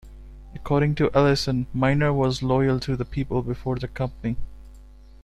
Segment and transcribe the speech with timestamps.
[0.55, 4.35] According to Ellison, Miner was "loyal to the people before the company.